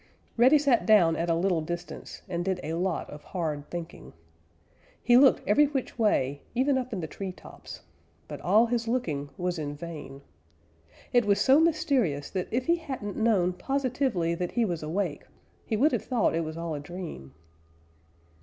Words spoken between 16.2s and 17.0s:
it was all a